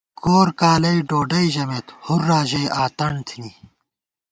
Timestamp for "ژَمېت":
1.53-1.87